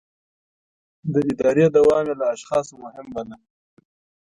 د 1.11 1.15
ادارې 1.29 1.65
دوام 1.75 2.05
يې 2.09 2.15
له 2.19 2.25
اشخاصو 2.33 2.73
مهم 2.83 3.07
باله. 3.13 3.37